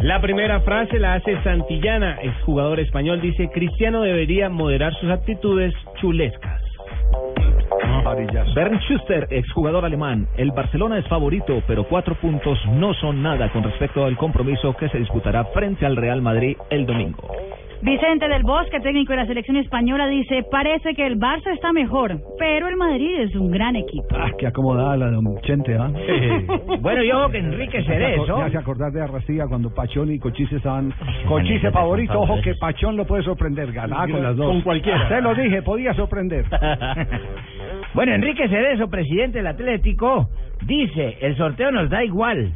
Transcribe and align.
La 0.00 0.20
primera 0.20 0.60
frase 0.60 0.98
la 0.98 1.14
hace 1.14 1.40
Santillana, 1.42 2.18
exjugador 2.22 2.80
español, 2.80 3.20
dice 3.20 3.48
Cristiano 3.52 4.02
debería 4.02 4.48
moderar 4.48 4.92
sus 4.94 5.10
actitudes 5.10 5.72
chulescas. 6.00 6.60
Bernd 8.54 8.80
Schuster, 8.80 9.28
exjugador 9.30 9.84
alemán. 9.84 10.26
El 10.36 10.50
Barcelona 10.50 10.98
es 10.98 11.06
favorito, 11.06 11.62
pero 11.66 11.84
cuatro 11.84 12.14
puntos 12.16 12.58
no 12.66 12.92
son 12.94 13.22
nada 13.22 13.50
con 13.52 13.62
respecto 13.62 14.04
al 14.04 14.16
compromiso 14.16 14.74
que 14.76 14.88
se 14.88 14.98
disputará 14.98 15.44
frente 15.46 15.86
al 15.86 15.96
Real 15.96 16.20
Madrid 16.20 16.56
el 16.70 16.84
domingo. 16.84 17.28
Vicente 17.82 18.28
del 18.28 18.44
Bosque, 18.44 18.78
técnico 18.78 19.12
de 19.12 19.16
la 19.18 19.26
selección 19.26 19.56
española, 19.56 20.06
dice, 20.06 20.44
parece 20.48 20.94
que 20.94 21.04
el 21.04 21.18
Barça 21.18 21.52
está 21.52 21.72
mejor, 21.72 22.16
pero 22.38 22.68
el 22.68 22.76
Madrid 22.76 23.20
es 23.22 23.34
un 23.34 23.50
gran 23.50 23.74
equipo. 23.74 24.06
Ah, 24.12 24.30
qué 24.38 24.46
acomodada 24.46 24.96
la 24.96 25.10
de 25.10 25.18
un 25.18 25.40
Chente, 25.40 25.76
¿ah? 25.76 25.90
Bueno, 26.80 27.02
yo 27.02 27.28
que 27.30 27.38
Enrique 27.38 27.82
Cerezo. 27.82 28.38
Ya 28.38 28.50
se 28.50 28.58
acordar 28.58 28.92
de 28.92 29.02
Arrastilla 29.02 29.46
cuando 29.48 29.74
Pachón 29.74 30.12
y 30.12 30.18
Cochise 30.20 30.56
estaban. 30.56 30.94
Cochise 31.26 31.72
favorito, 31.72 32.20
ojo 32.20 32.40
que 32.40 32.54
Pachón 32.54 32.96
lo 32.96 33.04
puede 33.04 33.24
sorprender, 33.24 33.72
ganar 33.72 34.08
con 34.08 34.22
las 34.22 34.36
dos. 34.36 34.46
Con 34.46 34.60
cualquiera. 34.62 35.08
Te 35.08 35.20
lo 35.20 35.34
dije, 35.34 35.62
podía 35.62 35.92
sorprender. 35.94 36.44
Bueno, 37.94 38.14
Enrique 38.14 38.48
Cerezo, 38.48 38.88
presidente 38.88 39.38
del 39.38 39.48
Atlético, 39.48 40.30
dice, 40.64 41.18
el 41.20 41.36
sorteo 41.36 41.70
nos 41.70 41.90
da 41.90 42.02
igual, 42.02 42.52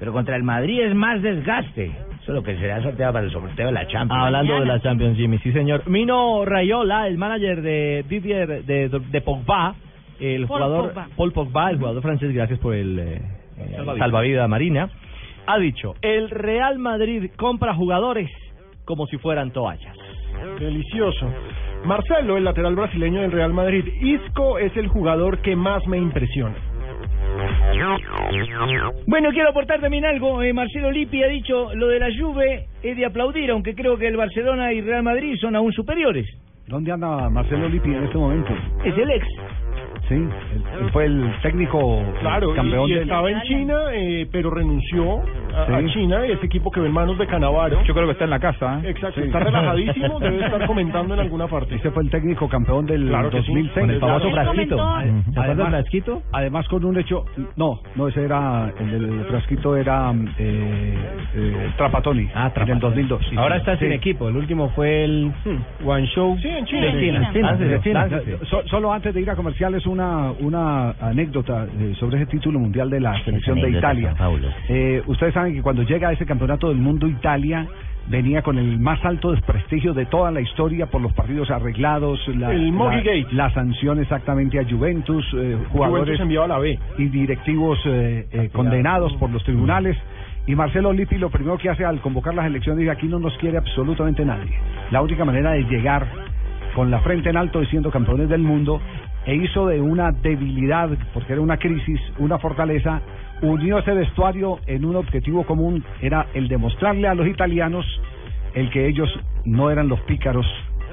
pero 0.00 0.12
contra 0.12 0.34
el 0.34 0.42
Madrid 0.42 0.82
es 0.82 0.94
más 0.94 1.22
desgaste. 1.22 1.92
Eso 2.22 2.30
es 2.30 2.36
lo 2.36 2.42
que 2.44 2.56
será 2.56 2.80
sorteado 2.80 3.12
para 3.14 3.24
el 3.24 3.32
sorteo 3.32 3.66
de 3.66 3.72
la 3.72 3.86
Champions. 3.88 4.24
Hablando 4.24 4.60
de 4.60 4.66
la 4.66 4.80
Champions, 4.80 5.16
Jimmy, 5.16 5.38
sí 5.38 5.50
señor. 5.52 5.88
Mino 5.88 6.44
Rayola, 6.44 7.08
el 7.08 7.18
manager 7.18 7.62
de 7.62 8.04
Didier 8.08 8.64
de, 8.64 8.88
de 8.88 9.20
Pogba, 9.20 9.74
el 10.20 10.46
Paul 10.46 10.60
jugador 10.60 10.88
Pogba. 10.88 11.08
Paul 11.16 11.32
Pogba, 11.32 11.70
el 11.70 11.78
jugador 11.78 12.02
francés, 12.02 12.32
gracias 12.32 12.60
por 12.60 12.76
el 12.76 12.96
eh, 12.96 13.22
eh, 13.58 13.76
salvavidas 13.98 14.48
marina, 14.48 14.88
ha 15.46 15.58
dicho, 15.58 15.94
el 16.00 16.30
Real 16.30 16.78
Madrid 16.78 17.30
compra 17.36 17.74
jugadores 17.74 18.30
como 18.84 19.08
si 19.08 19.18
fueran 19.18 19.50
toallas. 19.50 19.96
Delicioso. 20.60 21.28
Marcelo, 21.84 22.36
el 22.36 22.44
lateral 22.44 22.76
brasileño 22.76 23.22
del 23.22 23.32
Real 23.32 23.52
Madrid. 23.52 23.84
Isco 24.00 24.58
es 24.58 24.76
el 24.76 24.86
jugador 24.86 25.38
que 25.38 25.56
más 25.56 25.84
me 25.88 25.98
impresiona. 25.98 26.54
Bueno, 29.06 29.30
quiero 29.30 29.50
aportar 29.50 29.80
también 29.80 30.04
algo. 30.04 30.42
Eh, 30.42 30.52
Marcelo 30.52 30.90
Lippi 30.90 31.22
ha 31.22 31.28
dicho 31.28 31.74
lo 31.74 31.88
de 31.88 31.98
la 31.98 32.08
Juve 32.18 32.66
es 32.82 32.96
de 32.96 33.04
aplaudir, 33.04 33.50
aunque 33.50 33.74
creo 33.74 33.96
que 33.96 34.06
el 34.06 34.16
Barcelona 34.16 34.72
y 34.72 34.80
Real 34.80 35.02
Madrid 35.02 35.36
son 35.40 35.56
aún 35.56 35.72
superiores. 35.72 36.26
¿Dónde 36.66 36.92
anda 36.92 37.28
Marcelo 37.28 37.68
Lippi 37.68 37.90
en 37.90 38.04
este 38.04 38.18
momento? 38.18 38.52
Es 38.84 38.96
el 38.96 39.10
ex. 39.10 39.26
Sí, 40.12 40.28
él, 40.80 40.90
fue 40.92 41.04
el 41.06 41.32
técnico 41.42 42.02
Claro, 42.20 42.52
y- 42.52 42.56
campeón 42.56 42.88
y, 42.88 42.92
del- 42.94 43.02
estaba 43.02 43.30
en 43.30 43.40
China, 43.42 43.74
eh, 43.92 44.26
pero 44.30 44.50
renunció 44.50 45.20
a, 45.54 45.62
a 45.62 45.80
Sí. 45.80 45.86
China, 45.92 46.24
ese 46.26 46.46
equipo 46.46 46.70
que 46.70 46.80
ve 46.80 46.86
en 46.88 46.92
manos 46.92 47.18
de 47.18 47.26
Canavaro. 47.26 47.82
Yo 47.84 47.94
creo 47.94 48.06
que 48.06 48.12
está 48.12 48.24
en 48.24 48.30
la 48.30 48.40
casa. 48.40 48.80
¿eh? 48.84 48.90
Exacto, 48.90 49.20
Sí. 49.20 49.26
está 49.26 49.38
relajadísimo, 49.40 50.18
debe 50.20 50.44
estar 50.44 50.66
comentando 50.66 51.14
en 51.14 51.20
alguna 51.20 51.46
parte. 51.46 51.74
Este 51.76 51.90
fue 51.90 52.02
el 52.02 52.10
técnico 52.10 52.48
campeón 52.48 52.86
del 52.86 53.08
Claro 53.08 53.30
que 53.30 53.42
sí, 53.42 53.48
2006. 53.48 53.80
con 53.80 53.90
el 53.90 54.00
famoso 54.00 54.30
frasquito. 54.30 54.76
comentó- 54.76 54.76
¿Se 54.76 54.82
acuerda 55.00 55.32
del 55.32 55.38
Además- 55.50 55.70
frasquito? 55.70 56.22
Además 56.32 56.68
con 56.68 56.84
un 56.84 56.98
hecho, 56.98 57.24
no, 57.56 57.80
no 57.96 58.08
ese 58.08 58.24
era 58.24 58.72
el 58.78 58.90
del 58.90 59.24
frasquito 59.26 59.76
era 59.76 60.12
eh, 60.38 60.94
eh, 61.42 61.72
Trapatoni, 61.76 62.28
Ah, 62.34 62.50
en 62.54 62.68
el 62.70 62.78
2002. 62.78 63.26
sí, 63.30 63.36
Ahora 63.36 63.56
sí. 63.56 63.60
está 63.60 63.76
sin 63.78 63.92
equipo, 63.92 64.28
el 64.28 64.36
último 64.36 64.68
fue 64.70 65.04
el 65.04 65.32
Guangzhou 65.82 66.38
Sí, 66.38 66.48
en 66.48 66.66
Sí, 66.66 66.70
China. 66.72 66.86
en 66.86 67.00
China. 67.00 67.30
China. 67.82 68.06
Láncese. 68.08 68.38
so- 68.46 68.62
solo 68.68 68.92
antes 68.92 69.14
de 69.14 69.20
ir 69.20 69.30
a 69.30 69.36
comerciales 69.36 69.86
una 69.86 70.30
una 70.40 70.90
anécdota 71.00 71.66
eh, 71.78 71.94
sobre 71.98 72.16
ese 72.18 72.26
título 72.26 72.58
mundial 72.58 72.90
de 72.90 73.00
la 73.00 73.22
selección 73.24 73.60
de 73.60 73.70
Italia. 73.70 74.14
Eh, 74.68 75.02
ustedes 75.06 75.34
saben 75.34 75.54
que 75.54 75.62
cuando 75.62 75.82
llega 75.82 76.08
a 76.08 76.12
ese 76.12 76.26
campeonato 76.26 76.68
del 76.68 76.78
mundo 76.78 77.06
Italia 77.06 77.66
venía 78.08 78.42
con 78.42 78.58
el 78.58 78.80
más 78.80 79.02
alto 79.04 79.30
desprestigio 79.30 79.94
de 79.94 80.06
toda 80.06 80.32
la 80.32 80.40
historia 80.40 80.86
por 80.86 81.00
los 81.00 81.12
partidos 81.12 81.50
arreglados, 81.52 82.18
la, 82.36 82.50
El 82.50 82.72
Mogi 82.72 82.96
la- 82.96 83.02
Gate. 83.02 83.26
la 83.30 83.50
sanción 83.50 84.00
exactamente 84.00 84.58
a 84.58 84.64
Juventus, 84.68 85.24
eh, 85.34 85.56
jugadores 85.70 86.04
Juventus 86.04 86.20
enviado 86.20 86.44
a 86.46 86.48
la 86.48 86.58
B. 86.58 86.78
y 86.98 87.04
directivos 87.06 87.78
eh, 87.86 88.26
eh, 88.32 88.48
condenados 88.52 89.12
por 89.14 89.30
los 89.30 89.42
tribunales. 89.44 89.96
Y 90.46 90.56
Marcelo 90.56 90.92
Lippi 90.92 91.18
lo 91.18 91.30
primero 91.30 91.56
que 91.56 91.70
hace 91.70 91.84
al 91.84 92.00
convocar 92.00 92.34
las 92.34 92.46
elecciones 92.46 92.80
dice 92.80 92.90
aquí 92.90 93.06
no 93.06 93.18
nos 93.18 93.36
quiere 93.38 93.58
absolutamente 93.58 94.24
nadie. 94.24 94.58
La 94.90 95.00
única 95.00 95.24
manera 95.24 95.52
de 95.52 95.62
llegar 95.64 96.06
con 96.74 96.90
la 96.90 97.00
frente 97.00 97.30
en 97.30 97.36
alto 97.36 97.62
y 97.62 97.66
siendo 97.66 97.90
campeones 97.90 98.28
del 98.28 98.42
mundo 98.42 98.80
e 99.24 99.36
hizo 99.36 99.66
de 99.66 99.80
una 99.80 100.10
debilidad, 100.10 100.90
porque 101.14 101.34
era 101.34 101.42
una 101.42 101.58
crisis, 101.58 102.00
una 102.18 102.38
fortaleza, 102.38 103.00
unió 103.40 103.78
ese 103.78 103.92
vestuario 103.92 104.58
en 104.66 104.84
un 104.84 104.96
objetivo 104.96 105.44
común, 105.44 105.84
era 106.00 106.26
el 106.34 106.48
demostrarle 106.48 107.06
a 107.06 107.14
los 107.14 107.28
italianos 107.28 107.86
el 108.54 108.70
que 108.70 108.88
ellos 108.88 109.08
no 109.44 109.70
eran 109.70 109.88
los 109.88 110.00
pícaros, 110.02 110.46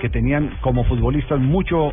que 0.00 0.08
tenían 0.08 0.56
como 0.60 0.84
futbolistas 0.84 1.38
mucho 1.38 1.92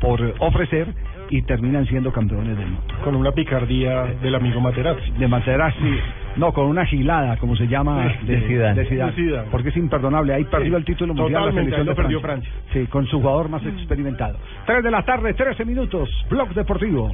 por 0.00 0.34
ofrecer 0.38 0.88
y 1.30 1.42
terminan 1.42 1.84
siendo 1.86 2.10
campeones 2.12 2.56
del 2.56 2.66
mundo. 2.66 2.82
Con 3.04 3.14
una 3.14 3.32
picardía 3.32 4.04
del 4.22 4.34
amigo 4.34 4.60
Materazzi. 4.60 5.10
De 5.18 5.28
Materazzi, 5.28 5.98
no, 6.36 6.52
con 6.52 6.66
una 6.66 6.86
gilada, 6.86 7.36
como 7.36 7.54
se 7.56 7.66
llama, 7.68 8.04
De 8.22 8.40
Zidane. 8.46 8.74
de 8.82 8.86
Zidane, 8.88 9.10
De 9.10 9.16
Zidane. 9.16 9.48
porque 9.50 9.68
es 9.70 9.76
imperdonable. 9.76 10.32
Ahí 10.34 10.44
perdió 10.44 10.76
el 10.76 10.84
título 10.84 11.12
mundial 11.14 11.32
la 11.46 11.50
Totalmente, 11.50 11.76
selección 11.76 11.88
ahí 11.88 12.20
de 12.20 12.20
perdió 12.22 12.52
Sí, 12.72 12.86
con 12.90 13.06
su 13.06 13.20
jugador 13.20 13.48
más 13.48 13.64
experimentado. 13.66 14.38
3 14.66 14.82
de 14.82 14.90
la 14.90 15.02
tarde, 15.02 15.34
13 15.34 15.64
minutos, 15.64 16.08
Blog 16.30 16.48
Deportivo. 16.54 17.10